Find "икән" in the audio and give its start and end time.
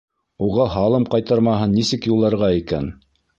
2.63-2.91